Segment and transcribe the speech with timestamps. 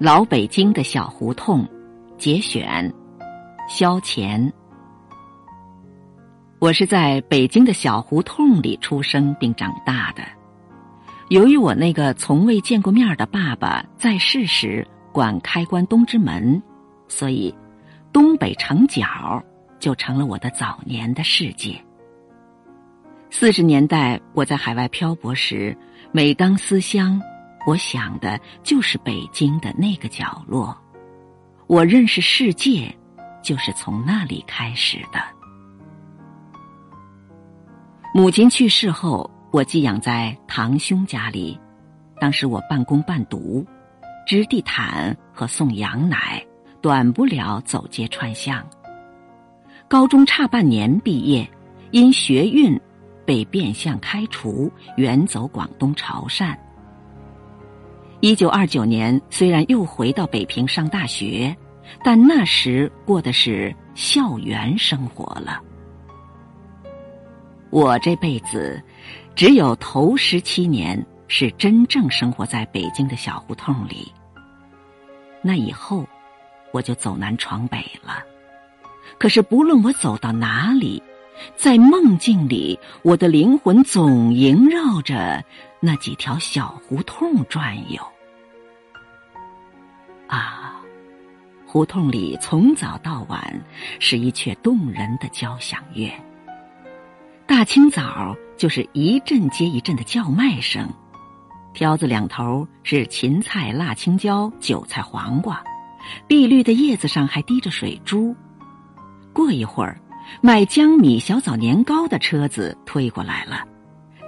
[0.00, 1.68] 老北京的小胡同
[2.18, 2.94] 节选，
[3.68, 4.52] 萧乾。
[6.60, 10.22] 我是在北京的小胡同里出生并长大的。
[11.30, 16.62] 由于我那个从未见过面的爸爸在世时管开关东直门，
[17.08, 17.52] 所以
[18.12, 19.42] 东北城角
[19.80, 21.74] 就成了我的早年的世界。
[23.30, 25.76] 四十年代我在海外漂泊时，
[26.12, 27.20] 每当思乡。
[27.68, 30.74] 我想的就是北京的那个角落，
[31.66, 32.90] 我认识世界，
[33.42, 35.20] 就是从那里开始的。
[38.14, 41.60] 母亲去世后，我寄养在堂兄家里，
[42.18, 43.62] 当时我半工半读，
[44.26, 46.42] 织地毯和送羊奶，
[46.80, 48.66] 短不了走街串巷。
[49.88, 51.46] 高中差半年毕业，
[51.90, 52.80] 因学运
[53.26, 56.56] 被变相开除，远走广东潮汕。
[58.20, 61.56] 一九二九年，虽然又回到北平上大学，
[62.02, 65.62] 但那时过的是校园生活了。
[67.70, 68.82] 我这辈子
[69.36, 74.12] 只有头十七年是真正生活在北京的小胡同里。
[75.40, 76.04] 那以后，
[76.72, 78.18] 我就走南闯北了。
[79.16, 81.00] 可是不论我走到哪里，
[81.56, 85.44] 在梦境里，我的灵魂总萦绕着。
[85.80, 88.02] 那几条小胡同转悠，
[90.26, 90.80] 啊，
[91.64, 93.64] 胡同里从早到晚
[94.00, 96.10] 是一阙动人的交响乐。
[97.46, 100.92] 大清早就是一阵接一阵的叫卖声，
[101.74, 105.62] 挑子两头是芹菜、辣青椒、韭菜、黄瓜，
[106.26, 108.34] 碧绿的叶子上还滴着水珠。
[109.32, 110.00] 过一会儿，
[110.40, 113.64] 卖江米、小枣、年糕的车子推过来了。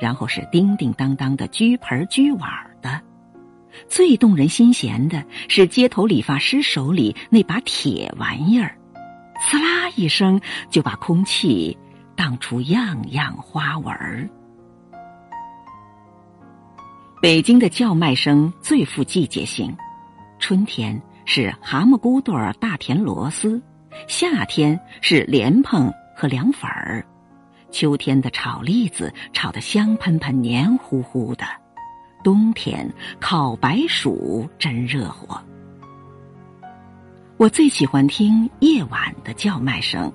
[0.01, 3.03] 然后是叮叮当当的鞠盆鞠碗的，
[3.87, 8.79] 最动人心弦的是街头理发师手里那把铁玩意儿，
[9.51, 10.41] 呲啦一声
[10.71, 11.77] 就把空气
[12.17, 14.27] 荡出样样花纹儿。
[17.21, 19.77] 北京的叫卖声最富季节性，
[20.39, 23.61] 春天是蛤蟆骨朵、大田螺丝，
[24.07, 27.05] 夏天是莲蓬和凉粉儿。
[27.71, 31.45] 秋天的炒栗子炒得香喷喷、黏糊糊的，
[32.25, 35.41] 冬天烤白薯真热火。
[37.37, 40.13] 我最喜欢听夜晚的叫卖声，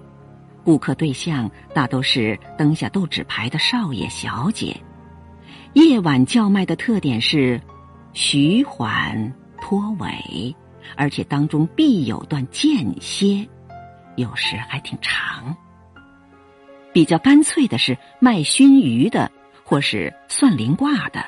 [0.63, 4.75] 顾客对象大都是灯下斗纸牌的少爷小姐。
[5.73, 7.59] 夜晚叫卖的特点是
[8.13, 10.55] 徐缓拖尾，
[10.95, 13.47] 而且当中必有段间歇，
[14.15, 15.55] 有时还挺长。
[16.93, 19.29] 比较干脆的是卖熏鱼的，
[19.63, 21.19] 或是算灵卦的；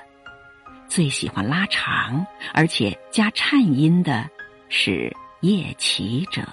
[0.88, 4.30] 最喜欢拉长而且加颤音的
[4.70, 6.44] 是夜骑者。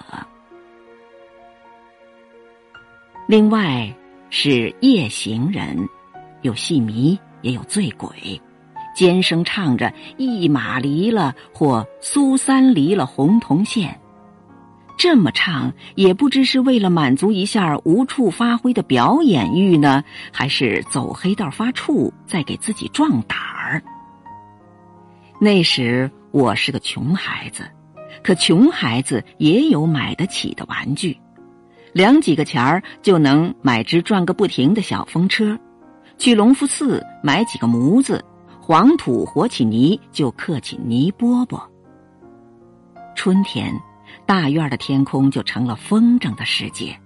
[3.27, 3.91] 另外
[4.29, 5.87] 是夜行人，
[6.41, 8.39] 有戏迷也有醉鬼，
[8.93, 13.99] 尖声唱着“一马离了”或“苏三离了红铜线”。
[15.05, 23.83] 这么唱，也不知是为了满足一下无处发挥的表演欲呢，还是走黑道发怵，在给自己壮胆儿。
[25.39, 27.69] 那时我是个穷孩子，
[28.23, 31.15] 可穷孩子也有买得起的玩具，
[31.93, 35.55] 两几个钱儿就能买只转个不停的小风车，
[36.17, 38.25] 去隆福寺买几个模子，
[38.59, 41.61] 黄土和起泥就刻起泥饽饽。
[43.15, 43.71] 春天。
[44.25, 46.99] 大院的天空就成了风筝的世界，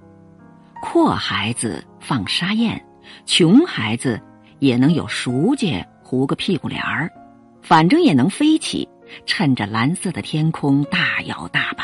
[0.81, 2.85] 阔孩子放沙燕，
[3.25, 4.21] 穷孩子
[4.59, 7.11] 也能有熟家糊个屁股帘儿，
[7.61, 8.87] 反正也能飞起，
[9.25, 11.83] 趁着蓝色的天空大摇大摆，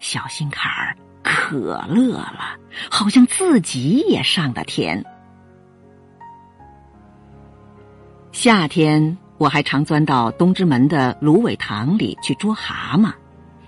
[0.00, 2.56] 小心坎儿可乐了，
[2.90, 5.04] 好像自己也上了天。
[8.32, 13.12] 夏天我还常钻到东直门的芦苇塘里去捉蛤蟆。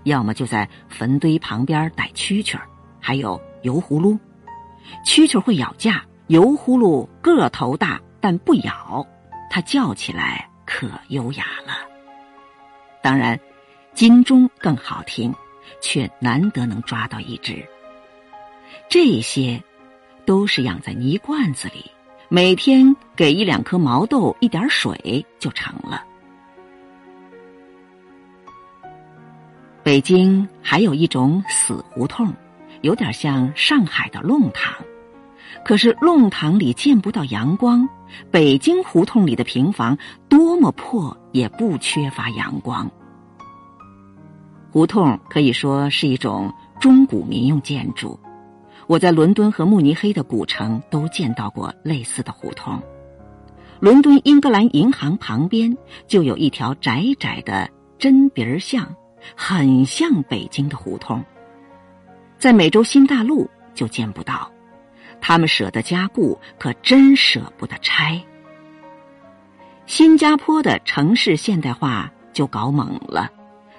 [0.07, 2.69] 要么就在坟堆旁边逮蛐蛐儿，
[3.01, 4.17] 还有油葫芦。
[5.05, 9.05] 蛐蛐会咬架，油葫芦个头大但不咬，
[9.51, 11.75] 它叫起来可优雅了。
[13.03, 13.39] 当然，
[13.95, 15.35] 金钟更好听，
[15.83, 17.67] 却难得能抓到一只。
[18.89, 19.61] 这些，
[20.25, 21.91] 都是养在泥罐子里，
[22.29, 26.05] 每天给一两颗毛豆、一点水就成了。
[29.87, 32.35] 北京还有一种死胡同，
[32.81, 34.75] 有点像上海的弄堂，
[35.65, 37.89] 可是弄堂里见不到阳光。
[38.29, 39.97] 北京胡同里的平房
[40.29, 42.91] 多么破，也不缺乏阳光。
[44.73, 48.19] 胡同可以说是一种中古民用建筑。
[48.89, 52.83] 我在伦敦和慕尼黑的古城都见到过类似的胡同。
[53.79, 55.79] 伦敦英格兰银行旁边
[56.09, 58.93] 就有一条窄窄的针鼻儿巷，
[59.35, 61.25] 很像北京的胡同。
[62.39, 64.51] 在美洲新大陆就见不到，
[65.21, 68.23] 他们舍得加固，可真舍不得拆。
[69.87, 73.31] 新加坡的城市现代化就搞猛了。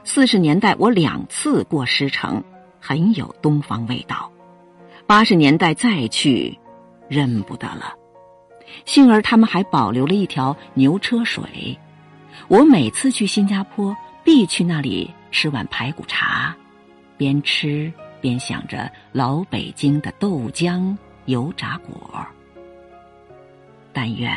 [0.04, 2.44] 四十年代我两次过狮城，
[2.80, 4.32] 很有东方味道。
[5.06, 6.58] 八十年代再去，
[7.10, 7.94] 认不得了。
[8.86, 11.78] 幸而他们还保留了一条牛车水，
[12.48, 13.96] 我每次去新加坡
[14.28, 16.54] 必去那里吃碗排骨茶，
[17.16, 17.90] 边吃
[18.20, 20.94] 边想着老北京的豆浆
[21.28, 22.28] 油炸果。
[23.94, 24.30] 但愿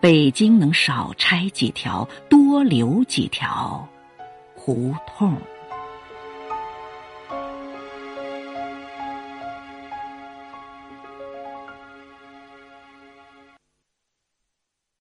[0.00, 3.86] 北京能少拆几条，多留几条
[4.54, 5.36] 胡同。